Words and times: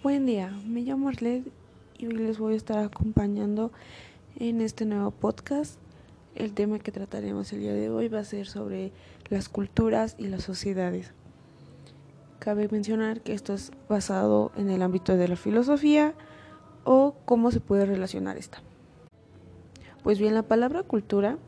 Buen 0.00 0.26
día, 0.26 0.56
me 0.64 0.82
llamo 0.82 1.08
Arled 1.08 1.42
y 1.98 2.06
hoy 2.06 2.12
les 2.12 2.38
voy 2.38 2.54
a 2.54 2.56
estar 2.56 2.78
acompañando 2.78 3.72
en 4.36 4.60
este 4.60 4.84
nuevo 4.84 5.10
podcast. 5.10 5.80
El 6.36 6.54
tema 6.54 6.78
que 6.78 6.92
trataremos 6.92 7.52
el 7.52 7.58
día 7.58 7.72
de 7.72 7.90
hoy 7.90 8.06
va 8.06 8.20
a 8.20 8.24
ser 8.24 8.46
sobre 8.46 8.92
las 9.28 9.48
culturas 9.48 10.14
y 10.16 10.28
las 10.28 10.44
sociedades. 10.44 11.12
Cabe 12.38 12.68
mencionar 12.70 13.22
que 13.22 13.32
esto 13.32 13.54
es 13.54 13.72
basado 13.88 14.52
en 14.56 14.70
el 14.70 14.82
ámbito 14.82 15.16
de 15.16 15.26
la 15.26 15.34
filosofía 15.34 16.14
o 16.84 17.16
cómo 17.24 17.50
se 17.50 17.58
puede 17.58 17.84
relacionar 17.84 18.36
esta. 18.36 18.62
Pues 20.04 20.20
bien, 20.20 20.32
la 20.32 20.44
palabra 20.44 20.84
cultura 20.84 21.38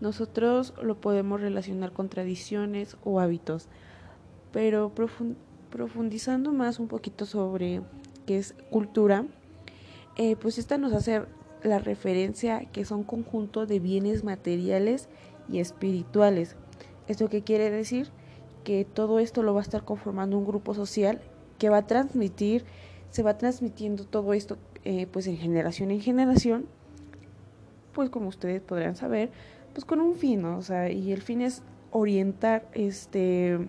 nosotros 0.00 0.74
lo 0.80 1.00
podemos 1.00 1.40
relacionar 1.40 1.90
con 1.90 2.08
tradiciones 2.08 2.96
o 3.02 3.18
hábitos, 3.18 3.66
pero 4.52 4.92
profundizando 5.76 6.54
más 6.54 6.80
un 6.80 6.88
poquito 6.88 7.26
sobre 7.26 7.82
qué 8.24 8.38
es 8.38 8.54
cultura, 8.70 9.26
eh, 10.16 10.34
pues 10.34 10.56
esta 10.56 10.78
nos 10.78 10.94
hace 10.94 11.20
la 11.62 11.78
referencia 11.78 12.64
que 12.72 12.86
son 12.86 13.04
conjunto 13.04 13.66
de 13.66 13.78
bienes 13.78 14.24
materiales 14.24 15.10
y 15.50 15.58
espirituales. 15.58 16.56
¿Esto 17.08 17.28
qué 17.28 17.42
quiere 17.42 17.70
decir? 17.70 18.08
Que 18.64 18.86
todo 18.86 19.18
esto 19.18 19.42
lo 19.42 19.52
va 19.52 19.60
a 19.60 19.64
estar 19.64 19.84
conformando 19.84 20.38
un 20.38 20.46
grupo 20.46 20.72
social 20.72 21.20
que 21.58 21.68
va 21.68 21.78
a 21.78 21.86
transmitir, 21.86 22.64
se 23.10 23.22
va 23.22 23.36
transmitiendo 23.36 24.06
todo 24.06 24.32
esto 24.32 24.56
eh, 24.84 25.06
pues 25.06 25.26
en 25.26 25.36
generación 25.36 25.90
en 25.90 26.00
generación, 26.00 26.64
pues 27.92 28.08
como 28.08 28.28
ustedes 28.28 28.62
podrán 28.62 28.96
saber, 28.96 29.30
pues 29.74 29.84
con 29.84 30.00
un 30.00 30.14
fin, 30.14 30.42
O 30.46 30.62
sea, 30.62 30.90
y 30.90 31.12
el 31.12 31.20
fin 31.20 31.42
es 31.42 31.62
orientar 31.90 32.66
este 32.72 33.68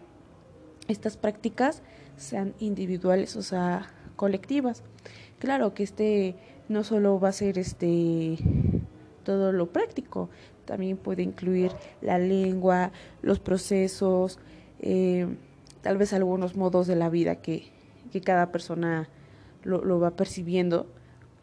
estas 0.87 1.17
prácticas 1.17 1.81
sean 2.17 2.53
individuales, 2.59 3.35
o 3.35 3.41
sea, 3.41 3.87
colectivas. 4.15 4.83
Claro 5.39 5.73
que 5.73 5.83
este 5.83 6.35
no 6.69 6.83
solo 6.83 7.19
va 7.19 7.29
a 7.29 7.33
ser 7.33 7.57
este 7.57 8.37
todo 9.23 9.51
lo 9.51 9.67
práctico, 9.71 10.29
también 10.65 10.97
puede 10.97 11.23
incluir 11.23 11.71
la 12.01 12.17
lengua, 12.17 12.91
los 13.21 13.39
procesos, 13.39 14.39
eh, 14.79 15.27
tal 15.81 15.97
vez 15.97 16.13
algunos 16.13 16.55
modos 16.55 16.87
de 16.87 16.95
la 16.95 17.09
vida 17.09 17.35
que, 17.35 17.67
que 18.11 18.21
cada 18.21 18.51
persona 18.51 19.09
lo, 19.63 19.83
lo, 19.83 19.99
va 19.99 20.11
percibiendo, 20.11 20.87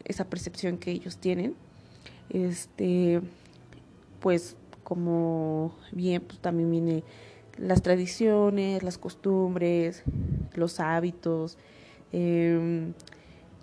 esa 0.03 0.25
percepción 0.25 0.77
que 0.77 0.91
ellos 0.91 1.17
tienen. 1.17 1.55
Este, 2.29 3.21
pues 4.19 4.57
como 4.83 5.75
bien, 5.91 6.21
pues 6.21 6.39
también 6.39 6.71
viene 6.71 7.03
las 7.57 7.81
tradiciones, 7.81 8.83
las 8.83 8.97
costumbres, 8.97 10.03
los 10.53 10.79
hábitos, 10.79 11.57
em, 12.11 12.93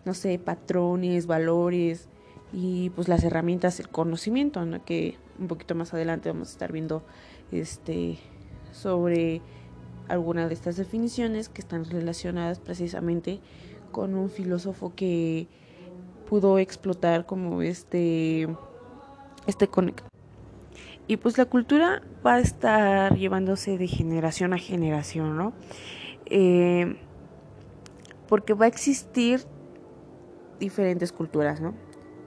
no 0.04 0.14
sé, 0.14 0.38
patrones, 0.38 1.26
valores 1.26 2.08
y 2.52 2.90
pues 2.90 3.08
las 3.08 3.24
herramientas, 3.24 3.80
el 3.80 3.88
conocimiento, 3.88 4.64
¿no? 4.64 4.84
que 4.84 5.16
un 5.38 5.48
poquito 5.48 5.74
más 5.74 5.94
adelante 5.94 6.30
vamos 6.30 6.48
a 6.48 6.52
estar 6.52 6.72
viendo 6.72 7.02
este 7.50 8.18
sobre 8.72 9.40
algunas 10.08 10.48
de 10.48 10.54
estas 10.54 10.76
definiciones 10.76 11.48
que 11.48 11.60
están 11.60 11.84
relacionadas 11.84 12.58
precisamente 12.58 13.40
con 13.90 14.14
un 14.14 14.30
filósofo 14.30 14.92
que 14.94 15.46
pudo 16.28 16.58
explotar 16.58 17.26
como 17.26 17.62
este 17.62 18.48
este 19.46 19.68
y 21.06 21.16
pues 21.16 21.36
la 21.38 21.46
cultura 21.46 22.02
va 22.24 22.34
a 22.34 22.40
estar 22.40 23.16
llevándose 23.16 23.78
de 23.78 23.86
generación 23.86 24.52
a 24.52 24.58
generación, 24.58 25.36
¿no? 25.36 25.52
Eh, 26.26 26.96
porque 28.28 28.54
va 28.54 28.66
a 28.66 28.68
existir 28.68 29.44
diferentes 30.58 31.12
culturas, 31.12 31.60
¿no? 31.60 31.74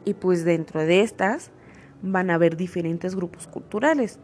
Y 0.04 0.14
pues 0.14 0.46
dentro 0.46 0.82
de 0.82 1.02
estas 1.02 1.52
van 2.02 2.30
a 2.30 2.36
haber 2.36 2.58
diferentes 2.58 3.16
grupos 3.16 3.48
culturales 3.48 4.20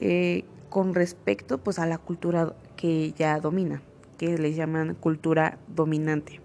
eh, 0.00 0.44
con 0.68 0.94
respecto 0.94 1.58
pues 1.58 1.78
a 1.78 1.86
la 1.86 1.98
cultura 1.98 2.54
que 2.76 3.12
ya 3.12 3.38
domina, 3.38 3.82
que 4.18 4.38
les 4.38 4.56
llaman 4.56 4.94
cultura 4.94 5.58
dominante. 5.68 6.40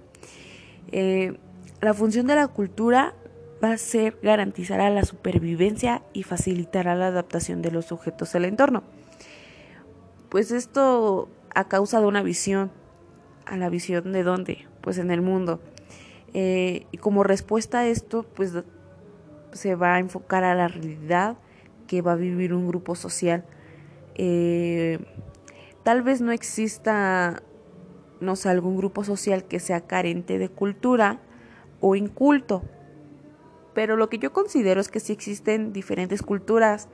Eh, 0.91 1.37
la 1.79 1.93
función 1.93 2.27
de 2.27 2.35
la 2.35 2.47
cultura 2.47 3.15
va 3.63 3.73
a 3.73 3.77
ser 3.77 4.17
garantizar 4.21 4.79
la 4.91 5.03
supervivencia 5.03 6.03
y 6.13 6.23
facilitará 6.23 6.95
la 6.95 7.07
adaptación 7.07 7.61
de 7.61 7.71
los 7.71 7.85
sujetos 7.85 8.33
al 8.35 8.45
entorno. 8.45 8.83
Pues 10.29 10.51
esto 10.51 11.29
a 11.53 11.67
causa 11.67 11.99
de 11.99 12.07
una 12.07 12.23
visión, 12.23 12.71
a 13.45 13.57
la 13.57 13.69
visión 13.69 14.11
de 14.11 14.23
dónde, 14.23 14.67
pues 14.81 14.97
en 14.97 15.11
el 15.11 15.21
mundo. 15.21 15.59
Eh, 16.33 16.85
y 16.91 16.97
como 16.97 17.23
respuesta 17.23 17.79
a 17.79 17.87
esto, 17.87 18.23
pues 18.23 18.53
se 19.51 19.75
va 19.75 19.95
a 19.95 19.99
enfocar 19.99 20.43
a 20.43 20.55
la 20.55 20.67
realidad 20.67 21.37
que 21.87 22.01
va 22.01 22.13
a 22.13 22.15
vivir 22.15 22.53
un 22.53 22.67
grupo 22.67 22.95
social. 22.95 23.43
Eh, 24.15 24.99
tal 25.83 26.01
vez 26.01 26.21
no 26.21 26.31
exista, 26.31 27.43
no 28.21 28.35
sé, 28.35 28.49
algún 28.49 28.77
grupo 28.77 29.03
social 29.03 29.43
que 29.43 29.59
sea 29.59 29.81
carente 29.81 30.37
de 30.37 30.49
cultura 30.49 31.19
o 31.81 31.95
inculto, 31.95 32.63
pero 33.73 33.95
lo 33.95 34.09
que 34.09 34.17
yo 34.17 34.33
considero 34.33 34.81
es 34.81 34.89
que 34.89 34.99
sí 34.99 35.13
existen 35.13 35.73
diferentes 35.73 36.21
culturas 36.21 36.89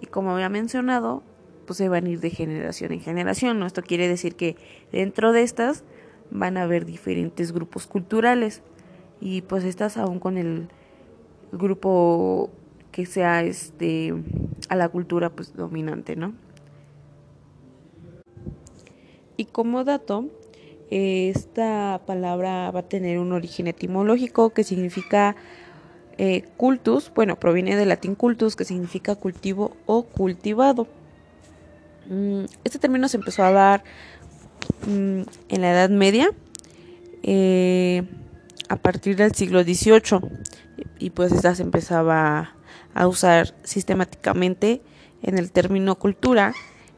y 0.00 0.06
como 0.06 0.32
había 0.32 0.48
mencionado, 0.48 1.22
pues 1.66 1.78
se 1.78 1.88
van 1.88 2.06
a 2.06 2.10
ir 2.10 2.20
de 2.20 2.30
generación 2.30 2.92
en 2.92 3.00
generación. 3.00 3.58
¿no? 3.58 3.66
Esto 3.66 3.82
quiere 3.82 4.08
decir 4.08 4.34
que 4.36 4.56
dentro 4.92 5.32
de 5.32 5.42
estas 5.42 5.84
van 6.30 6.56
a 6.56 6.62
haber 6.62 6.84
diferentes 6.84 7.52
grupos 7.52 7.86
culturales 7.86 8.62
y 9.20 9.42
pues 9.42 9.64
estas 9.64 9.96
aún 9.96 10.20
con 10.20 10.38
el 10.38 10.68
grupo 11.52 12.50
que 12.92 13.06
sea 13.06 13.42
este 13.42 14.14
a 14.68 14.76
la 14.76 14.88
cultura 14.88 15.30
pues 15.30 15.54
dominante, 15.54 16.16
¿no? 16.16 16.32
Y 19.36 19.46
como 19.46 19.84
dato, 19.84 20.26
esta 20.90 22.02
palabra 22.06 22.70
va 22.70 22.80
a 22.80 22.88
tener 22.88 23.18
un 23.18 23.32
origen 23.32 23.68
etimológico 23.68 24.50
que 24.50 24.64
significa 24.64 25.36
eh, 26.22 26.44
cultus, 26.58 27.10
bueno, 27.14 27.36
proviene 27.36 27.76
del 27.76 27.88
latín 27.88 28.14
cultus, 28.14 28.54
que 28.54 28.66
significa 28.66 29.14
cultivo 29.14 29.74
o 29.86 30.02
cultivado. 30.02 30.86
Mm, 32.10 32.44
este 32.62 32.78
término 32.78 33.08
se 33.08 33.16
empezó 33.16 33.42
a 33.42 33.52
dar 33.52 33.84
mm, 34.86 35.22
en 35.48 35.60
la 35.62 35.70
Edad 35.70 35.88
Media, 35.88 36.28
eh, 37.22 38.02
a 38.68 38.76
partir 38.76 39.16
del 39.16 39.34
siglo 39.34 39.62
XVIII, 39.62 40.20
y 40.98 41.08
pues 41.08 41.32
esta 41.32 41.54
se 41.54 41.62
empezaba 41.62 42.54
a 42.92 43.06
usar 43.06 43.54
sistemáticamente 43.62 44.82
en 45.22 45.38
el 45.38 45.50
término 45.50 45.94
cultura, 45.94 46.52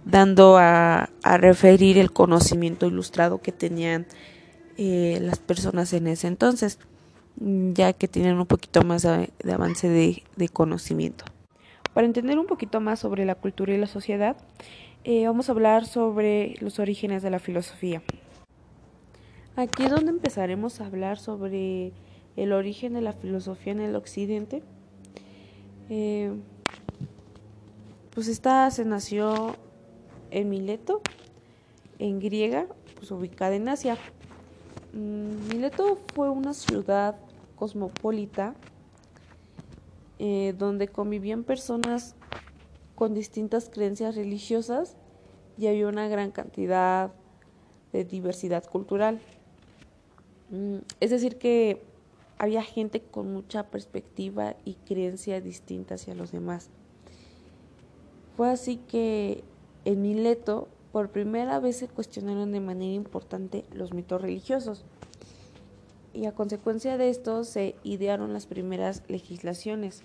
dando 0.05 0.59
a, 0.59 1.11
referir 1.23 1.97
el 1.97 2.11
conocimiento 2.11 2.87
ilustrado 2.87 3.41
que 3.41 3.53
tenían 3.53 4.05
eh, 4.79 5.21
las 5.23 5.39
personas 5.39 5.93
en 5.93 6.09
ese 6.09 6.27
entonces 6.27 6.81
ya 7.37 7.93
que 7.93 8.09
tienen 8.09 8.39
un 8.39 8.47
poquito 8.47 8.83
más 8.83 9.03
de, 9.03 9.53
avance 9.53 9.89
de, 9.89 10.49
conocimiento. 10.49 11.25
Para 11.95 12.07
entender 12.07 12.39
un 12.39 12.47
poquito 12.47 12.81
más 12.81 13.01
sobre 13.01 13.25
la 13.25 13.35
cultura 13.35 13.75
y 13.75 13.79
la 13.79 13.87
sociedad, 13.87 14.37
eh, 15.05 15.27
vamos 15.27 15.49
a 15.49 15.53
hablar 15.53 15.87
sobre 15.87 16.55
los 16.61 16.79
orígenes 16.79 17.23
de 17.23 17.31
la 17.31 17.39
filosofía. 17.39 18.03
Aquí 19.57 19.85
es 19.85 19.91
donde 19.91 20.11
empezaremos 20.11 20.81
a 20.81 20.87
hablar 20.87 21.19
sobre 21.19 21.93
el 22.37 22.53
origen 22.53 22.95
de 22.95 23.03
la 23.03 23.13
filosofía 23.13 23.73
en 23.73 23.81
el 23.81 23.97
occidente. 23.97 24.63
Eh, 25.91 26.33
pues 28.15 28.29
esta 28.29 28.71
se 28.71 28.85
nació 28.85 29.57
en 30.31 30.49
Mileto, 30.49 31.03
en 31.99 32.21
griega, 32.21 32.67
pues 32.97 33.11
ubicada 33.11 33.55
en 33.55 33.69
Asia. 33.69 33.99
Mm, 34.93 35.49
Mileto 35.49 35.99
fue 36.15 36.29
una 36.29 36.53
ciudad 36.53 37.17
cosmopolita 37.57 38.55
eh, 40.19 40.55
donde 40.59 40.89
convivían 40.89 41.45
personas 41.45 42.15
con 42.95 43.15
distintas 43.15 43.71
creencias 43.71 44.15
religiosas 44.15 44.97
y 45.57 45.67
había 45.67 45.89
una 45.89 46.09
gran 46.09 46.31
cantidad 46.31 47.11
de 47.93 48.05
diversidad 48.05 48.65
cultural. 48.65 49.21
Mm, 50.51 50.79
es 51.01 51.11
decir, 51.11 51.39
que 51.39 51.83
había 52.39 52.63
gente 52.63 53.01
con 53.01 53.33
mucha 53.33 53.65
perspectiva 53.65 54.57
y 54.65 54.75
creencia 54.75 55.41
distinta 55.41 55.95
hacia 55.95 56.15
los 56.15 56.33
demás. 56.33 56.69
Fue 58.37 58.51
así 58.51 58.77
que 58.77 59.43
en 59.85 60.03
Mileto 60.03 60.69
por 60.93 61.09
primera 61.09 61.59
vez 61.59 61.77
se 61.77 61.89
cuestionaron 61.89 62.53
de 62.53 62.61
manera 62.61 62.93
importante 62.93 63.65
los 63.73 63.95
mitos 63.95 64.21
religiosos 64.21 64.85
y 66.13 66.27
a 66.27 66.33
consecuencia 66.33 66.99
de 66.99 67.09
esto 67.09 67.45
se 67.45 67.75
idearon 67.83 68.33
las 68.33 68.47
primeras 68.47 69.03
legislaciones, 69.09 70.03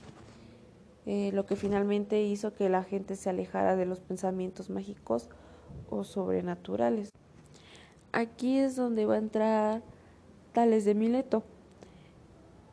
eh, 1.05 1.31
lo 1.33 1.45
que 1.45 1.57
finalmente 1.57 2.23
hizo 2.23 2.53
que 2.53 2.69
la 2.69 2.83
gente 2.83 3.15
se 3.17 3.29
alejara 3.29 3.75
de 3.75 3.85
los 3.85 3.99
pensamientos 3.99 4.69
mágicos 4.69 5.29
o 5.89 6.05
sobrenaturales. 6.05 7.09
Aquí 8.13 8.57
es 8.57 8.75
donde 8.75 9.05
va 9.05 9.15
a 9.15 9.19
entrar 9.19 9.81
Tales 10.53 10.85
de 10.85 10.95
Mileto. 10.95 11.43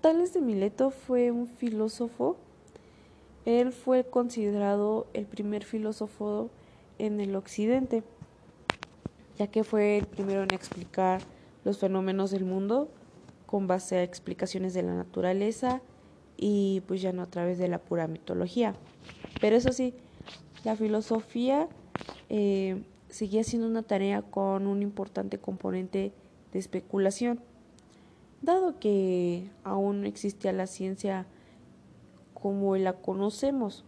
Tales 0.00 0.32
de 0.32 0.40
Mileto 0.40 0.90
fue 0.90 1.30
un 1.32 1.48
filósofo. 1.48 2.36
Él 3.44 3.72
fue 3.72 4.04
considerado 4.04 5.06
el 5.12 5.26
primer 5.26 5.64
filósofo 5.64 6.50
en 7.06 7.20
el 7.20 7.36
occidente, 7.36 8.02
ya 9.38 9.46
que 9.46 9.64
fue 9.64 9.98
el 9.98 10.06
primero 10.06 10.42
en 10.42 10.52
explicar 10.52 11.20
los 11.64 11.78
fenómenos 11.78 12.30
del 12.30 12.44
mundo 12.44 12.88
con 13.46 13.66
base 13.66 13.96
a 13.96 14.02
explicaciones 14.02 14.74
de 14.74 14.82
la 14.82 14.94
naturaleza 14.94 15.80
y 16.36 16.82
pues 16.86 17.00
ya 17.02 17.12
no 17.12 17.22
a 17.22 17.26
través 17.26 17.58
de 17.58 17.68
la 17.68 17.78
pura 17.78 18.06
mitología. 18.06 18.74
Pero 19.40 19.56
eso 19.56 19.72
sí, 19.72 19.94
la 20.64 20.76
filosofía 20.76 21.68
eh, 22.28 22.82
seguía 23.08 23.44
siendo 23.44 23.68
una 23.68 23.82
tarea 23.82 24.22
con 24.22 24.66
un 24.66 24.82
importante 24.82 25.38
componente 25.38 26.12
de 26.52 26.58
especulación, 26.58 27.40
dado 28.42 28.78
que 28.78 29.50
aún 29.62 30.02
no 30.02 30.08
existía 30.08 30.52
la 30.52 30.66
ciencia 30.66 31.26
como 32.34 32.76
la 32.76 32.94
conocemos, 32.94 33.84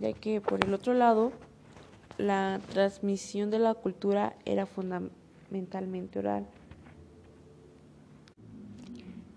ya 0.00 0.12
que 0.12 0.40
por 0.40 0.64
el 0.64 0.72
otro 0.72 0.94
lado, 0.94 1.32
la 2.18 2.60
transmisión 2.72 3.50
de 3.50 3.58
la 3.58 3.74
cultura 3.74 4.36
era 4.44 4.66
fundamentalmente 4.66 6.18
oral. 6.18 6.46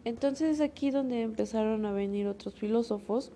Entonces 0.06 0.56
es 0.56 0.62
aquí 0.62 0.90
donde 0.90 1.22
empezaron 1.22 1.86
a 1.86 1.92
venir 1.92 2.28
otros 2.28 2.56
filósofos 2.56 3.32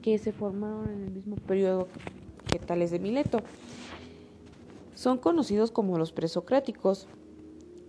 que 0.00 0.18
se 0.18 0.32
formaron 0.32 0.90
en 0.90 1.02
el 1.04 1.10
mismo 1.10 1.36
periodo 1.36 1.88
que 2.50 2.58
Tales 2.58 2.90
de 2.90 2.98
Mileto. 2.98 3.40
Son 4.94 5.18
conocidos 5.18 5.70
como 5.70 5.98
los 5.98 6.12
presocráticos. 6.12 7.08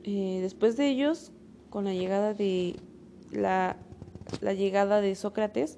Eh, 0.04 0.40
después 0.42 0.76
de 0.78 0.90
ellos, 0.90 1.32
con 1.70 1.86
la 1.86 1.94
llegada 1.94 2.34
de 2.34 2.78
la, 3.32 3.78
la 4.42 4.54
llegada 4.54 5.02
de 5.02 5.14
Sócrates, 5.16 5.78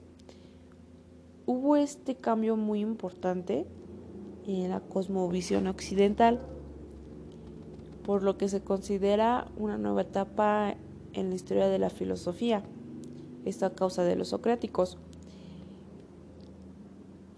hubo 1.46 1.76
este 1.76 2.16
cambio 2.16 2.56
muy 2.56 2.80
importante 2.80 3.66
en 4.48 4.70
la 4.70 4.80
cosmovisión 4.80 5.68
occidental, 5.68 6.40
por 8.04 8.24
lo 8.24 8.38
que 8.38 8.50
se 8.50 8.62
considera 8.62 9.48
una 9.58 9.78
nueva 9.78 10.02
etapa 10.02 10.76
en 11.14 11.30
la 11.30 11.36
historia 11.36 11.68
de 11.68 11.80
la 11.80 11.90
filosofía, 11.90 12.64
esta 13.46 13.72
causa 13.72 14.04
de 14.04 14.16
los 14.16 14.30
socráticos. 14.30 14.98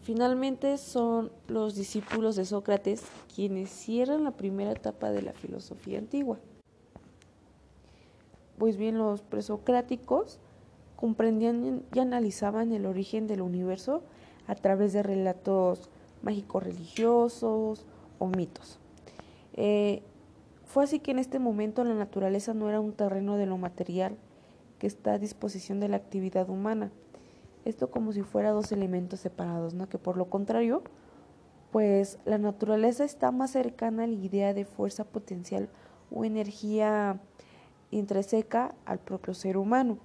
Finalmente 0.01 0.77
son 0.77 1.31
los 1.47 1.75
discípulos 1.75 2.35
de 2.35 2.45
Sócrates 2.45 3.03
quienes 3.33 3.69
cierran 3.69 4.23
la 4.23 4.31
primera 4.31 4.71
etapa 4.71 5.11
de 5.11 5.21
la 5.21 5.33
filosofía 5.33 5.99
antigua. 5.99 6.39
Pues 8.57 8.77
bien, 8.77 8.97
los 8.97 9.21
presocráticos 9.21 10.39
comprendían 10.95 11.83
y 11.93 11.99
analizaban 11.99 12.71
el 12.71 12.85
origen 12.85 13.27
del 13.27 13.41
universo 13.41 14.01
a 14.47 14.55
través 14.55 14.93
de 14.93 15.03
relatos 15.03 15.89
mágicos 16.21 16.63
religiosos 16.63 17.85
o 18.19 18.27
mitos. 18.27 18.79
Eh, 19.53 20.03
fue 20.65 20.83
así 20.83 20.99
que 20.99 21.11
en 21.11 21.19
este 21.19 21.39
momento 21.39 21.83
la 21.83 21.95
naturaleza 21.95 22.53
no 22.53 22.69
era 22.69 22.79
un 22.79 22.93
terreno 22.93 23.37
de 23.37 23.45
lo 23.45 23.57
material 23.57 24.17
que 24.79 24.87
está 24.87 25.13
a 25.13 25.19
disposición 25.19 25.79
de 25.79 25.89
la 25.89 25.97
actividad 25.97 26.49
humana. 26.49 26.91
Esto 27.65 27.89
como 27.89 28.11
si 28.11 28.21
fuera 28.21 28.51
dos 28.51 28.71
elementos 28.71 29.19
separados, 29.19 29.73
¿no? 29.73 29.89
Que 29.89 29.97
por 29.97 30.17
lo 30.17 30.29
contrario, 30.29 30.83
pues 31.71 32.19
la 32.25 32.37
naturaleza 32.37 33.03
está 33.03 33.31
más 33.31 33.51
cercana 33.51 34.03
a 34.03 34.07
la 34.07 34.13
idea 34.13 34.53
de 34.53 34.65
fuerza 34.65 35.03
potencial 35.03 35.69
o 36.11 36.23
energía 36.23 37.19
intrínseca 37.91 38.75
al 38.85 38.99
propio 38.99 39.33
ser 39.33 39.57
humano, 39.57 39.97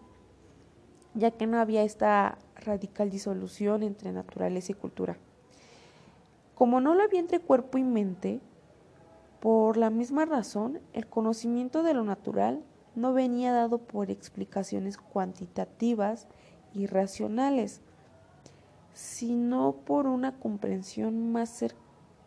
ya 1.15 1.31
que 1.31 1.47
no 1.47 1.59
había 1.59 1.83
esta 1.83 2.39
radical 2.57 3.11
disolución 3.11 3.83
entre 3.83 4.13
naturaleza 4.13 4.73
y 4.73 4.75
cultura. 4.75 5.17
Como 6.63 6.81
no 6.81 6.95
lo 6.95 7.03
había 7.03 7.19
entre 7.19 7.41
cuerpo 7.41 7.77
y 7.77 7.83
mente, 7.83 8.41
por 9.41 9.77
la 9.77 9.91
misma 9.91 10.27
razón, 10.27 10.79
el 10.93 11.09
conocimiento 11.09 11.83
de 11.83 11.93
lo 11.93 12.05
natural 12.05 12.63
no 12.95 13.13
venía 13.13 13.53
dado 13.53 13.79
por 13.79 14.13
explicaciones 14.13 14.97
cuantitativas 14.97 16.29
y 16.73 16.87
racionales, 16.87 17.81
sino 18.95 19.73
por 19.73 20.07
una 20.07 20.39
comprensión 20.39 21.33
más, 21.33 21.65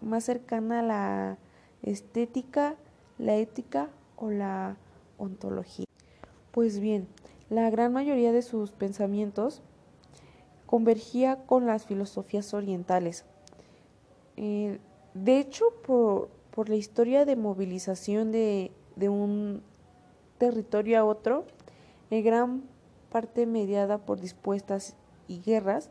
más 0.02 0.26
cercana 0.26 0.80
a 0.80 0.84
la 0.84 1.38
estética, 1.82 2.76
la 3.18 3.36
ética 3.36 3.88
o 4.18 4.32
la 4.32 4.76
ontología. 5.18 5.86
Pues 6.52 6.82
bien, 6.82 7.08
la 7.50 7.70
gran 7.70 7.94
mayoría 7.94 8.34
de 8.34 8.42
sus 8.42 8.74
pensamientos 8.74 9.62
convergía 10.66 11.46
con 11.46 11.66
las 11.66 11.86
filosofías 11.86 12.54
orientales. 12.54 13.24
Eh, 14.38 14.80
de 15.14 15.40
hecho, 15.40 15.66
por, 15.86 16.30
la 16.70 16.76
historia 16.76 17.26
de 17.26 17.36
movilización 17.36 18.32
de, 18.32 18.72
un 19.02 19.62
territorio 20.38 21.00
a 21.00 21.06
otro, 21.06 21.46
en 22.10 22.24
gran 22.24 22.64
parte 23.12 23.46
mediada 23.46 23.98
por 23.98 24.20
dispuestas 24.20 24.96
y 25.28 25.42
guerras, 25.42 25.90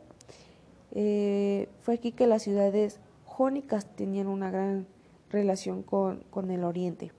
eh, 0.91 1.69
fue 1.81 1.95
aquí 1.95 2.11
que 2.11 2.27
las 2.27 2.43
ciudades 2.43 2.99
jónicas 3.25 3.85
tenían 3.95 4.27
una 4.27 4.51
gran 4.51 4.87
relación 5.29 5.83
con, 5.83 6.19
con 6.29 6.51
el 6.51 6.63
oriente. 6.63 7.11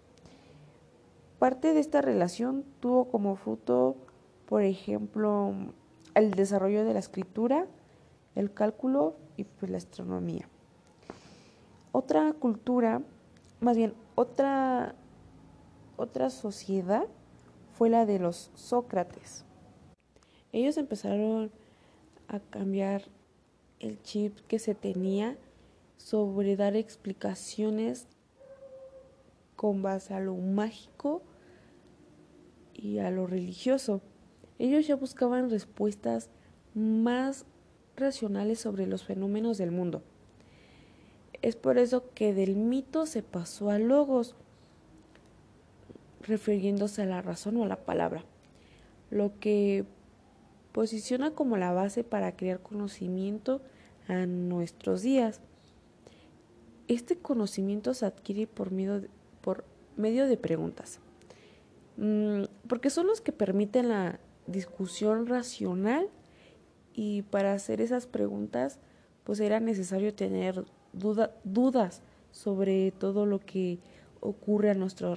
Parte 1.38 1.75
de 1.75 1.81
esta 1.81 2.00
relación 2.00 2.64
tuvo 2.81 3.08
como 3.08 3.37
fruto, 3.37 3.96
por 4.46 4.62
ejemplo, 4.62 5.52
el 6.14 6.31
desarrollo 6.31 6.84
de 6.84 6.94
la 6.94 7.00
escritura, 7.00 7.67
el 8.34 8.52
cálculo 8.52 9.17
y 9.37 9.44
pues 9.44 9.70
la 9.70 9.76
astronomía. 9.76 10.49
Otra 11.98 12.31
cultura 12.34 13.00
más 13.58 13.75
bien 13.78 13.94
otra, 14.16 14.94
otra 15.96 16.28
sociedad 16.28 17.06
fue 17.72 17.88
la 17.88 18.04
de 18.04 18.19
los 18.19 18.50
Sócrates. 18.54 19.46
Ellos 20.52 20.76
empezaron 20.76 21.50
a 22.28 22.38
cambiar 22.38 23.04
el 23.81 24.02
chip 24.02 24.38
que 24.46 24.58
se 24.58 24.75
tenía 24.75 25.38
sobre 25.96 26.54
dar 26.54 26.76
explicaciones 26.76 28.08
con 29.56 29.81
base 29.81 30.12
a 30.12 30.20
lo 30.20 30.34
mágico 30.34 31.22
y 32.75 32.99
a 32.99 33.11
lo 33.11 33.26
religioso. 33.26 34.02
Ellos 34.59 34.87
ya 34.87 34.97
buscaban 34.97 35.49
respuestas 35.49 36.28
más 36.75 37.47
racionales 37.97 38.61
sobre 38.61 38.87
los 38.87 39.02
fenómenos 39.02 39.56
del 39.56 39.70
mundo. 39.70 40.02
Es 41.46 41.54
por 41.54 41.78
eso 41.78 42.10
que 42.12 42.34
del 42.34 42.56
mito 42.56 43.06
se 43.06 43.22
pasó 43.22 43.70
a 43.70 43.78
logos, 43.78 44.34
refiriéndose 46.20 47.02
a 47.02 47.06
la 47.06 47.22
razón 47.22 47.56
o 47.56 47.62
a 47.62 47.68
la 47.68 47.84
palabra, 47.84 48.24
lo 49.12 49.38
que 49.38 49.84
posiciona 50.72 51.30
como 51.30 51.56
la 51.56 51.70
base 51.72 52.02
para 52.02 52.34
crear 52.34 52.58
conocimiento 52.58 53.60
a 54.08 54.26
nuestros 54.26 55.02
días. 55.02 55.40
Este 56.88 57.14
conocimiento 57.14 57.94
se 57.94 58.06
adquiere 58.06 58.48
por 58.48 58.72
medio 58.72 60.26
de, 60.26 60.36
preguntas, 60.36 60.98
mm, 61.96 62.42
porque 62.66 62.90
son 62.90 63.06
los 63.06 63.20
que 63.20 63.30
permiten 63.30 63.90
la 63.90 64.18
discusión 64.48 65.28
racional 65.28 66.08
y 66.92 67.22
para 67.22 67.52
hacer 67.52 67.80
esas 67.80 68.08
preguntas 68.08 68.80
pues 69.22 69.38
era 69.38 69.60
necesario 69.60 70.12
tener 70.12 70.64
dudas 70.96 72.02
sobre 72.30 72.90
todo 72.90 73.26
lo 73.26 73.40
que 73.40 73.78
ocurre 74.20 74.70
a 74.70 74.74
nuestro 74.74 75.16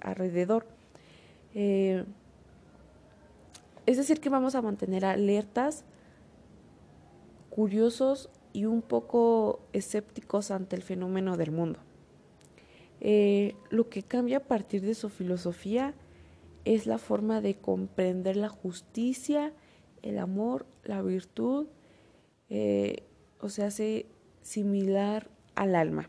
alrededor. 0.00 0.66
Eh, 1.54 2.04
es 3.86 3.96
decir, 3.96 4.20
que 4.20 4.28
vamos 4.28 4.54
a 4.54 4.62
mantener 4.62 5.04
alertas, 5.04 5.84
curiosos 7.50 8.28
y 8.52 8.64
un 8.64 8.82
poco 8.82 9.60
escépticos 9.72 10.50
ante 10.50 10.76
el 10.76 10.82
fenómeno 10.82 11.36
del 11.36 11.52
mundo. 11.52 11.78
Eh, 13.00 13.54
lo 13.70 13.88
que 13.88 14.02
cambia 14.02 14.38
a 14.38 14.44
partir 14.44 14.82
de 14.82 14.94
su 14.94 15.08
filosofía 15.08 15.94
es 16.64 16.86
la 16.86 16.98
forma 16.98 17.40
de 17.40 17.54
comprender 17.54 18.36
la 18.36 18.48
justicia, 18.48 19.52
el 20.02 20.18
amor, 20.18 20.66
la 20.84 21.02
virtud, 21.02 21.68
eh, 22.48 23.04
o 23.40 23.48
sea, 23.48 23.70
se 23.70 24.06
similar 24.46 25.28
al 25.54 25.74
alma. 25.74 26.08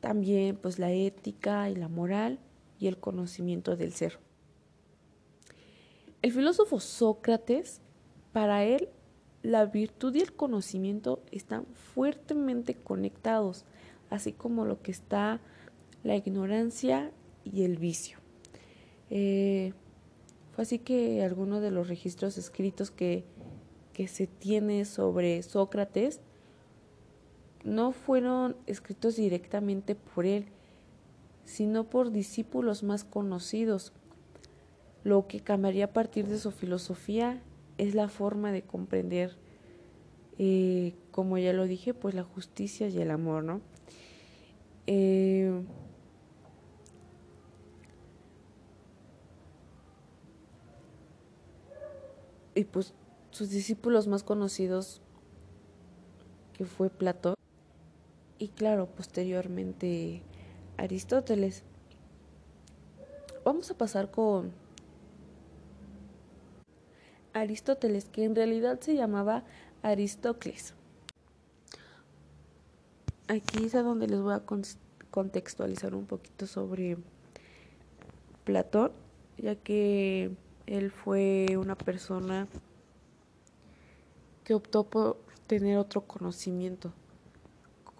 También 0.00 0.56
pues 0.56 0.78
la 0.78 0.90
ética 0.90 1.68
y 1.68 1.76
la 1.76 1.88
moral 1.88 2.38
y 2.78 2.86
el 2.86 2.98
conocimiento 2.98 3.76
del 3.76 3.92
ser. 3.92 4.18
El 6.22 6.32
filósofo 6.32 6.80
Sócrates, 6.80 7.82
para 8.32 8.64
él, 8.64 8.88
la 9.42 9.66
virtud 9.66 10.14
y 10.14 10.20
el 10.20 10.32
conocimiento 10.32 11.22
están 11.30 11.66
fuertemente 11.74 12.74
conectados, 12.74 13.64
así 14.08 14.32
como 14.32 14.64
lo 14.64 14.82
que 14.82 14.90
está 14.90 15.40
la 16.02 16.16
ignorancia 16.16 17.12
y 17.44 17.64
el 17.64 17.76
vicio. 17.76 18.18
Eh, 19.10 19.72
fue 20.52 20.62
así 20.62 20.78
que 20.78 21.22
algunos 21.22 21.60
de 21.60 21.70
los 21.70 21.88
registros 21.88 22.38
escritos 22.38 22.90
que, 22.90 23.24
que 23.92 24.08
se 24.08 24.26
tiene 24.26 24.84
sobre 24.84 25.42
Sócrates 25.42 26.20
no 27.64 27.92
fueron 27.92 28.56
escritos 28.66 29.16
directamente 29.16 29.94
por 29.94 30.26
él, 30.26 30.46
sino 31.44 31.84
por 31.84 32.10
discípulos 32.10 32.82
más 32.82 33.04
conocidos. 33.04 33.92
Lo 35.04 35.26
que 35.26 35.40
cambiaría 35.40 35.86
a 35.86 35.92
partir 35.92 36.26
de 36.26 36.38
su 36.38 36.50
filosofía 36.50 37.42
es 37.78 37.94
la 37.94 38.08
forma 38.08 38.52
de 38.52 38.62
comprender, 38.62 39.36
eh, 40.38 40.94
como 41.10 41.38
ya 41.38 41.52
lo 41.52 41.64
dije, 41.64 41.94
pues 41.94 42.14
la 42.14 42.22
justicia 42.22 42.88
y 42.88 42.98
el 42.98 43.10
amor, 43.10 43.42
¿no? 43.42 43.60
Eh, 44.86 45.62
y 52.54 52.64
pues 52.64 52.94
sus 53.30 53.50
discípulos 53.50 54.06
más 54.06 54.22
conocidos, 54.22 55.00
que 56.52 56.64
fue 56.64 56.90
Platón, 56.90 57.34
y 58.40 58.48
claro, 58.48 58.86
posteriormente 58.86 60.22
Aristóteles. 60.78 61.62
Vamos 63.44 63.70
a 63.70 63.76
pasar 63.76 64.10
con 64.10 64.52
Aristóteles, 67.34 68.06
que 68.06 68.24
en 68.24 68.34
realidad 68.34 68.80
se 68.80 68.94
llamaba 68.94 69.44
Aristócles. 69.82 70.74
Aquí 73.28 73.66
es 73.66 73.74
a 73.74 73.82
donde 73.82 74.08
les 74.08 74.20
voy 74.20 74.32
a 74.32 74.42
contextualizar 75.10 75.94
un 75.94 76.06
poquito 76.06 76.46
sobre 76.46 76.96
Platón, 78.44 78.92
ya 79.36 79.54
que 79.54 80.34
él 80.66 80.90
fue 80.90 81.58
una 81.58 81.76
persona 81.76 82.48
que 84.44 84.54
optó 84.54 84.84
por 84.84 85.18
tener 85.46 85.76
otro 85.76 86.06
conocimiento, 86.06 86.92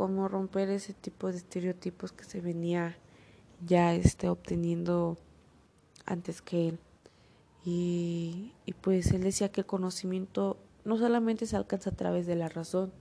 como 0.01 0.29
romper 0.29 0.71
ese 0.71 0.95
tipo 0.95 1.31
de 1.31 1.37
estereotipos 1.37 2.11
que 2.11 2.25
se 2.25 2.41
venía 2.41 2.97
ya 3.67 3.93
este, 3.93 4.31
obteniendo 4.31 5.19
antes 6.07 6.41
que 6.41 6.69
él. 6.69 6.79
Y, 7.67 8.55
y 8.65 8.73
pues 8.73 9.13
él 9.13 9.23
decía 9.23 9.53
que 9.53 9.61
el 9.61 9.67
conocimiento 9.67 10.57
no 10.87 10.97
solamente 10.97 11.45
se 11.45 11.55
alcanza 11.55 11.91
a 11.91 11.97
través 11.97 12.27
de 12.27 12.35
la 12.35 12.49
razón, 12.49 12.95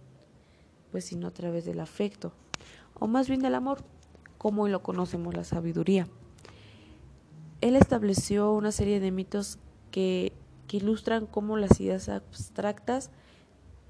pues 0.91 1.05
sino 1.05 1.27
a 1.27 1.31
través 1.31 1.63
del 1.63 1.79
afecto, 1.79 2.33
o 2.95 3.07
más 3.07 3.29
bien 3.29 3.39
del 3.39 3.55
amor, 3.55 3.81
como 4.37 4.63
hoy 4.63 4.71
lo 4.71 4.83
conocemos 4.83 5.33
la 5.33 5.45
sabiduría. 5.45 6.05
Él 7.61 7.77
estableció 7.77 8.51
una 8.51 8.73
serie 8.73 8.99
de 8.99 9.11
mitos 9.11 9.57
que, 9.89 10.33
que 10.67 10.75
ilustran 10.75 11.27
cómo 11.27 11.55
las 11.55 11.79
ideas 11.79 12.09
abstractas 12.09 13.09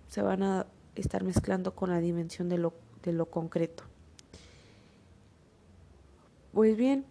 se 0.09 0.21
van 0.21 0.43
a 0.43 0.67
estar 0.93 1.23
mezclando 1.23 1.73
con 1.73 1.89
la 1.89 2.01
dimensión 2.01 2.49
de 2.49 2.59
lo, 2.59 2.75
de 3.03 3.13
lo 3.13 3.25
concreto. 3.25 3.83
Pues 6.53 6.75
bien, 6.75 7.05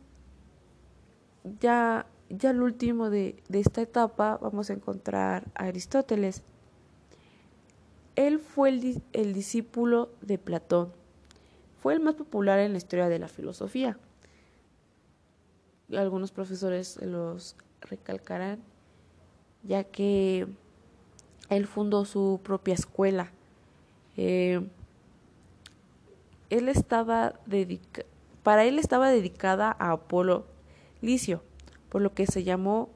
ya, 1.60 2.06
ya 2.28 2.50
el 2.50 2.62
último 2.62 3.10
de, 3.10 3.42
de 3.48 3.60
esta 3.60 3.80
etapa 3.80 4.38
vamos 4.40 4.70
a 4.70 4.72
encontrar 4.72 5.44
a 5.54 5.64
Aristóteles. 5.64 6.42
Él 8.16 8.40
fue 8.40 8.70
el, 8.70 9.02
el 9.12 9.32
discípulo 9.32 10.10
de 10.20 10.38
Platón. 10.38 10.92
Fue 11.80 11.94
el 11.94 12.00
más 12.00 12.14
popular 12.16 12.58
en 12.58 12.72
la 12.72 12.78
historia 12.78 13.08
de 13.08 13.20
la 13.20 13.28
filosofía. 13.28 13.96
Algunos 15.92 16.32
profesores 16.32 17.00
los 17.00 17.56
recalcarán, 17.80 18.58
ya 19.62 19.84
que 19.84 20.48
él 21.48 21.66
fundó 21.66 22.04
su 22.04 22.40
propia 22.42 22.74
escuela. 22.74 23.30
Eh, 24.16 24.68
él 26.50 26.68
estaba 26.68 27.34
para 28.42 28.64
él 28.64 28.78
estaba 28.78 29.10
dedicada 29.10 29.76
a 29.78 29.92
Apolo 29.92 30.46
Licio, 31.00 31.42
por 31.88 32.02
lo 32.02 32.14
que 32.14 32.26
se 32.26 32.44
llamó, 32.44 32.88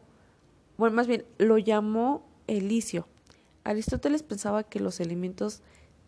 bueno, 0.78 0.96
más 0.96 1.06
bien 1.06 1.24
lo 1.38 1.58
llamó 1.58 2.24
Elicio. 2.46 3.06
Aristóteles 3.64 4.22
pensaba 4.22 4.64
que 4.64 4.80
los 4.80 4.98
elementos 5.00 5.60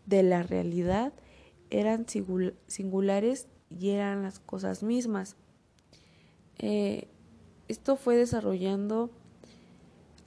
de 0.05 0.23
la 0.23 0.43
realidad 0.43 1.13
eran 1.69 2.05
singulares 2.07 3.47
y 3.69 3.89
eran 3.89 4.23
las 4.23 4.39
cosas 4.39 4.83
mismas. 4.83 5.35
Eh, 6.57 7.07
esto 7.67 7.95
fue 7.95 8.15
desarrollando 8.15 9.09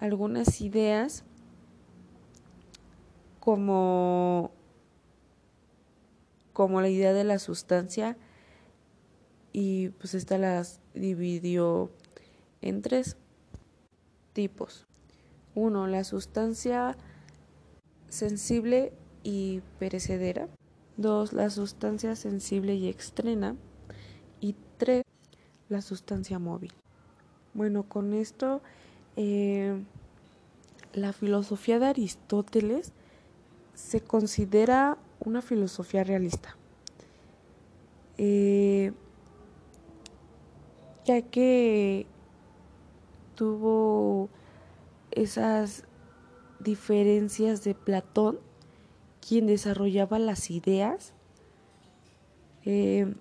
algunas 0.01 0.61
ideas 0.61 1.25
como, 3.41 4.51
como 6.59 6.81
la 6.81 6.89
idea 6.89 7.13
de 7.13 7.23
la 7.23 7.39
sustancia 7.39 8.17
y 9.53 9.91
pues 9.91 10.15
esta 10.15 10.39
las 10.39 10.81
dividió 10.93 11.89
en 12.63 12.83
tres 12.83 13.17
tipos. 14.33 14.85
Uno, 15.55 15.87
la 15.87 16.03
sustancia 16.03 16.97
sensible 18.09 18.93
y 19.23 19.61
perecedera. 19.79 20.49
Dos, 20.97 21.33
la 21.33 21.49
sustancia 21.51 22.17
sensible 22.17 22.75
y 22.75 22.89
extrema. 22.89 23.55
Y 24.41 24.57
tres, 24.79 25.05
la 25.69 25.81
sustancia 25.81 26.41
móvil. 26.41 26.73
Bueno, 27.55 27.85
con 27.85 28.15
esto 28.15 28.63
eh, 29.15 29.81
la 30.93 31.13
filosofía 31.13 31.79
de 31.79 31.87
Aristóteles 31.87 32.95
se 33.77 34.01
considera 34.01 34.99
una 35.21 35.43
filosofía 35.43 36.05
realista, 36.05 36.57
eh, 38.17 38.93
ya 41.05 41.23
que 41.23 42.07
tuvo 43.35 44.29
esas 45.11 45.85
diferencias 46.61 47.65
de 47.65 47.75
Platón, 47.75 48.39
quien 49.27 49.47
desarrollaba 49.47 50.19
las 50.19 50.51
ideas, 50.51 51.13
eh, 52.65 53.15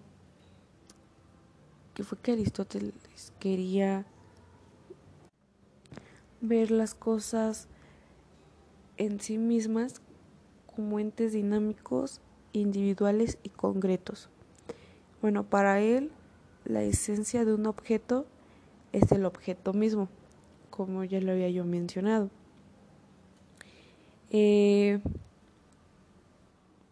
que 1.94 2.04
fue 2.04 2.18
que 2.20 2.34
Aristóteles 2.34 2.94
quería 3.40 4.06
ver 6.42 6.72
las 6.72 6.94
cosas 6.94 7.68
en 8.98 9.20
sí 9.20 9.38
mismas 9.38 10.02
como 10.78 11.00
entes 11.00 11.34
dinámicos, 11.34 12.22
individuales 12.54 13.40
y 13.42 13.50
concretos. 13.50 14.30
Bueno, 15.24 15.44
para 15.44 15.82
él 15.82 16.12
la 16.66 16.84
esencia 16.84 17.46
de 17.46 17.56
un 17.56 17.66
objeto 17.66 18.28
es 18.94 19.12
el 19.12 19.26
objeto 19.26 19.74
mismo, 19.74 20.08
como 20.70 21.04
ya 21.04 21.20
lo 21.20 21.32
había 21.32 21.50
yo 21.50 21.66
mencionado. 21.66 22.30
Eh, 24.30 25.00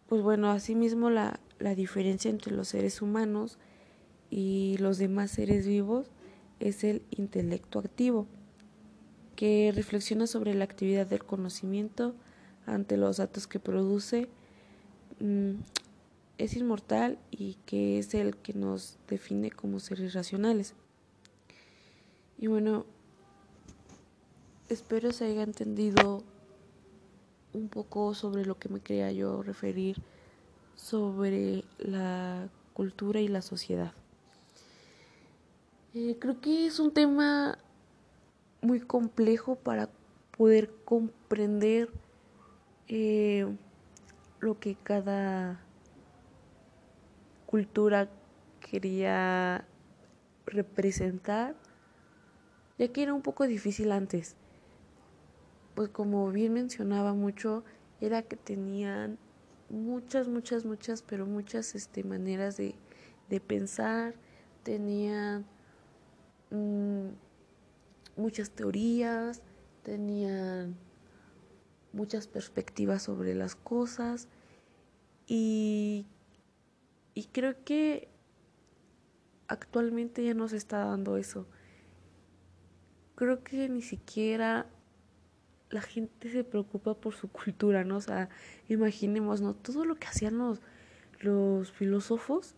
pues 0.10 0.24
bueno, 0.24 0.50
asimismo 0.50 1.12
la, 1.12 1.40
la 1.60 1.76
diferencia 1.76 2.32
entre 2.32 2.56
los 2.56 2.70
seres 2.70 3.04
humanos 3.04 3.60
y 4.32 4.78
los 4.80 4.98
demás 4.98 5.30
seres 5.30 5.68
vivos 5.68 6.10
es 6.60 6.84
el 6.84 7.04
intelecto 7.12 7.78
activo, 7.78 8.26
que 9.36 9.72
reflexiona 9.76 10.26
sobre 10.26 10.56
la 10.56 10.64
actividad 10.64 11.06
del 11.06 11.24
conocimiento, 11.24 12.16
ante 12.66 12.98
los 12.98 13.18
datos 13.18 13.48
que 13.48 13.60
produce 13.60 14.28
mm, 15.20 15.52
es 16.38 16.56
inmortal 16.56 17.18
y 17.32 17.58
que 17.66 18.00
es 18.00 18.14
el 18.14 18.36
que 18.38 18.54
nos 18.54 18.98
define 19.08 19.52
como 19.52 19.80
seres 19.80 20.14
racionales. 20.14 20.74
Y 22.38 22.48
bueno, 22.48 22.86
espero 24.70 25.12
se 25.12 25.26
haya 25.26 25.44
entendido 25.44 26.24
un 27.54 27.70
poco 27.70 28.14
sobre 28.14 28.46
lo 28.46 28.60
que 28.60 28.68
me 28.70 28.82
quería 28.82 29.12
yo 29.12 29.42
referir 29.42 29.98
sobre 30.76 31.64
la 31.78 32.50
cultura 32.74 33.22
y 33.22 33.30
la 33.30 33.42
sociedad. 33.42 33.94
Eh, 35.94 36.18
creo 36.20 36.42
que 36.42 36.66
es 36.66 36.80
un 36.80 36.92
tema 36.92 37.58
muy 38.62 38.82
complejo 38.82 39.56
para 39.56 39.90
poder 40.38 40.70
comprender 40.84 41.90
eh, 42.88 43.48
lo 44.40 44.60
que 44.60 44.76
cada 44.76 45.60
cultura 47.46 48.10
quería 48.60 49.66
representar, 50.46 51.56
ya 52.78 52.88
que 52.90 53.04
era 53.04 53.14
un 53.14 53.22
poco 53.22 53.48
difícil 53.48 53.92
antes. 53.92 54.36
Pues 55.74 55.90
como 55.90 56.32
bien 56.32 56.54
mencionaba 56.54 57.14
mucho, 57.14 57.64
era 58.02 58.22
que 58.22 58.36
tenían 58.36 59.18
muchas, 59.70 60.28
muchas, 60.28 60.66
muchas, 60.66 61.02
pero 61.02 61.26
muchas 61.26 61.76
este, 61.76 62.04
maneras 62.04 62.58
de, 62.58 62.76
de 63.30 63.40
pensar, 63.40 64.16
tenían 64.64 65.46
mm, 66.52 67.08
muchas 68.18 68.52
teorías, 68.52 69.42
tenían 69.84 70.76
muchas 71.96 72.28
perspectivas 72.28 73.04
sobre 73.04 73.34
las 73.34 73.56
cosas 73.56 74.28
y, 75.28 76.06
y 77.14 77.24
creo 77.26 77.64
que 77.64 78.10
actualmente 79.48 80.24
ya 80.24 80.34
no 80.34 80.48
se 80.48 80.58
está 80.58 80.86
dando 80.86 81.18
eso. 81.18 81.48
Creo 83.16 83.44
que 83.44 83.70
ni 83.70 83.82
siquiera 83.82 84.68
la 85.70 85.82
gente 85.82 86.30
se 86.30 86.44
preocupa 86.44 86.96
por 86.96 87.16
su 87.16 87.30
cultura, 87.30 87.84
¿no? 87.84 87.98
O 87.98 88.02
sea, 88.02 88.30
imaginemos, 88.68 89.42
¿no? 89.42 89.56
Todo 89.56 89.86
lo 89.86 89.96
que 89.96 90.08
hacían 90.08 90.38
los, 90.38 90.62
los 91.22 91.72
filósofos 91.72 92.56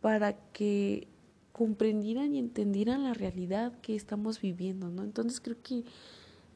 para 0.00 0.34
que 0.52 1.08
comprendieran 1.52 2.34
y 2.34 2.38
entendieran 2.38 3.04
la 3.04 3.14
realidad 3.14 3.72
que 3.80 3.94
estamos 3.96 4.40
viviendo, 4.40 4.88
¿no? 4.88 5.02
Entonces 5.02 5.40
creo 5.40 5.56
que 5.62 5.84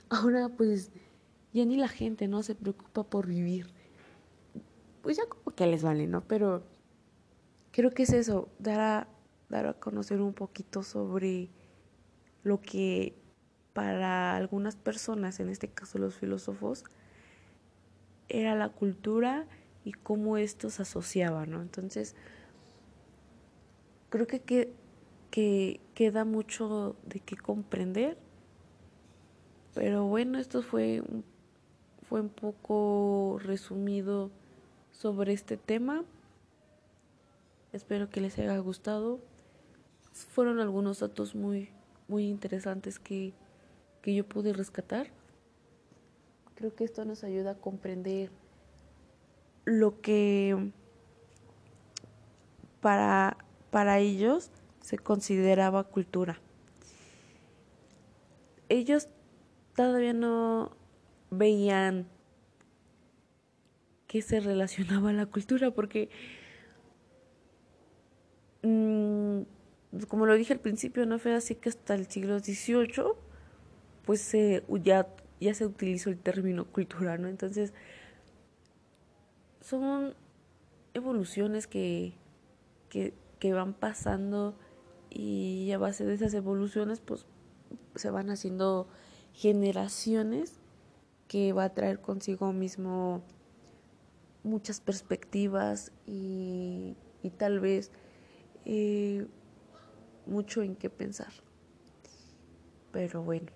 ahora 0.09 0.49
pues 0.49 0.91
ya 1.55 1.65
ni 1.65 1.77
la 1.77 1.89
gente, 1.89 2.27
¿no? 2.27 2.43
Se 2.43 2.55
preocupa 2.57 3.05
por 3.05 3.29
vivir. 3.29 3.69
Pues 5.03 5.17
ya 5.17 5.27
como 5.27 5.55
que 5.55 5.67
les 5.67 5.83
vale, 5.83 6.09
¿no? 6.09 6.23
Pero 6.23 6.65
creo 7.71 7.93
que 7.93 8.03
es 8.03 8.13
eso, 8.13 8.49
dar 8.59 8.81
a, 8.81 9.09
dar 9.49 9.67
a 9.67 9.75
conocer 9.75 10.21
un 10.21 10.35
poquito 10.35 10.83
sobre 10.83 11.49
lo 12.43 12.61
que 12.61 13.15
para 13.73 14.37
algunas 14.37 14.75
personas, 14.75 15.39
en 15.39 15.49
este 15.49 15.69
caso 15.69 15.99
los 15.99 16.17
filósofos, 16.17 16.85
era 18.29 18.57
la 18.57 18.71
cultura 18.71 19.47
y 19.85 19.93
cómo 19.93 20.37
esto 20.37 20.71
se 20.71 20.83
asociaba, 20.83 21.47
¿no? 21.47 21.63
Entonces, 21.63 22.17
creo 24.11 24.27
que, 24.27 24.41
que, 24.41 24.73
que 25.31 25.81
queda 25.95 26.25
mucho 26.25 26.97
de 27.07 27.21
qué 27.21 27.37
comprender, 27.37 28.19
pero 29.73 30.07
bueno, 30.07 30.39
esto 30.39 30.63
fue 30.63 31.01
un, 31.01 31.25
fue 32.09 32.21
un 32.21 32.29
poco 32.29 33.39
resumido 33.43 34.31
sobre 34.93 35.33
este 35.33 35.57
tema. 35.57 36.05
Espero 37.73 38.11
que 38.11 38.21
les 38.21 38.39
haya 38.39 38.59
gustado. 38.59 39.21
Fueron 40.13 40.61
algunos 40.61 41.01
datos 41.01 41.35
muy, 41.35 41.71
muy 42.09 42.29
interesantes 42.29 42.99
que 42.99 43.35
que 44.05 44.15
yo 44.15 44.29
pude 44.29 44.53
rescatar. 44.53 45.07
Creo 46.57 46.75
que 46.75 46.85
esto 46.85 47.07
nos 47.07 47.25
ayuda 47.25 47.53
a 47.53 47.55
comprender 47.55 48.29
lo 49.65 50.03
que 50.03 50.73
para, 52.83 53.39
para 53.71 54.01
ellos 54.01 54.51
se 54.83 54.99
consideraba 54.99 55.85
cultura. 55.85 56.39
Ellos 58.69 59.09
todavía 59.75 60.13
no 60.13 60.71
veían 61.31 62.07
que 64.07 64.23
se 64.23 64.41
relacionaba 64.41 65.11
a 65.11 65.13
la 65.13 65.27
cultura 65.27 65.71
porque 65.73 66.09
mm, 68.63 69.43
como 70.09 70.27
lo 70.27 70.35
dije 70.35 70.53
al 70.53 70.61
principio 70.61 71.07
no 71.07 71.19
fue 71.19 71.35
así 71.35 71.55
que 71.55 71.69
hasta 71.69 71.95
el 71.95 72.07
siglo 72.07 72.39
XVIII 72.39 73.25
pues 74.05 74.33
ya, 74.83 75.09
ya 75.41 75.55
se 75.55 75.67
utilizó 75.67 76.11
el 76.11 76.19
término 76.19 76.67
cultura, 76.67 77.17
¿no? 77.19 77.29
Entonces, 77.29 77.73
son 79.61 80.15
evoluciones 80.93 81.67
que, 81.67 82.13
que, 82.89 83.15
que 83.39 83.53
van 83.53 83.73
pasando 83.73 84.59
y 85.11 85.71
a 85.73 85.79
base 85.79 86.05
de 86.05 86.15
esas 86.15 86.35
evoluciones, 86.35 87.01
pues 87.01 87.27
se 87.95 88.11
van 88.11 88.31
haciendo 88.31 88.89
generaciones 89.33 90.61
que 91.35 91.53
va 91.53 91.65
a 91.65 91.75
traer 91.75 92.01
consigo 92.01 92.53
mismo 92.53 93.21
muchas 94.45 94.81
perspectivas 94.81 95.91
y, 96.07 96.97
y 97.25 97.31
tal 97.31 97.59
vez 97.59 97.91
eh, 98.65 99.27
mucho 100.27 100.63
en 100.63 100.77
qué 100.77 100.91
pensar. 100.91 101.33
Pero 102.93 103.25
bueno 103.25 103.51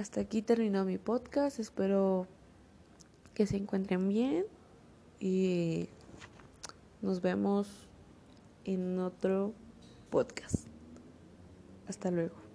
hasta 0.00 0.22
aquí 0.22 0.42
terminó 0.42 0.84
mi 0.84 0.98
podcast. 0.98 1.60
Espero 1.60 2.26
que 3.34 3.46
se 3.46 3.58
encuentren 3.58 4.08
bien 4.08 4.46
y 5.20 5.88
nos 7.02 7.20
vemos 7.20 7.68
en 8.64 8.98
otro 8.98 9.52
podcast. 10.10 10.66
Hasta 11.86 12.10
luego. 12.10 12.49